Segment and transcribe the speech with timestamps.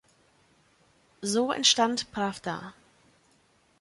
[1.21, 2.73] So entstand „Pravda“.